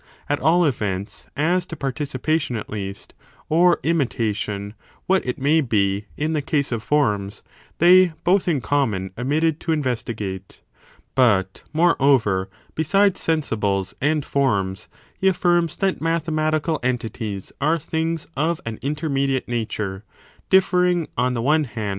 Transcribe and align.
At 0.27 0.39
all 0.39 0.65
events, 0.65 1.27
as 1.37 1.67
to 1.67 1.75
participation 1.75 2.55
at 2.55 2.71
least, 2.71 3.13
or 3.49 3.79
imitation, 3.83 4.73
what 5.05 5.23
it 5.27 5.37
may 5.37 5.61
be, 5.61 6.05
in 6.17 6.33
the 6.33 6.41
case 6.41 6.71
of 6.71 6.81
forms, 6.81 7.43
they 7.77 8.13
both 8.23 8.47
in 8.47 8.61
common 8.61 9.11
omitted 9.15 9.59
to 9.59 9.71
investigate.. 9.71 10.57
2. 11.13 11.13
Platonic 11.13 11.45
^^^j 11.53 11.61
moreover, 11.71 12.49
besides 12.73 13.21
sensibles 13.21 13.93
and 14.01 14.25
forms, 14.25 14.87
he 15.19 15.27
opinion 15.27 15.27
con 15.27 15.29
affirms 15.67 15.75
that 15.75 16.01
mathematical 16.01 16.79
entities 16.81 17.51
are 17.61 17.77
things 17.77 18.25
of 18.35 18.57
maScS 18.57 18.57
sub 18.57 18.57
^ 18.57 18.61
an 18.69 18.79
intermediate 18.81 19.47
nature; 19.47 20.03
differing, 20.49 21.09
on 21.15 21.35
the 21.35 21.43
one 21.43 21.65
hand, 21.65 21.75
ataaces. 21.75 21.89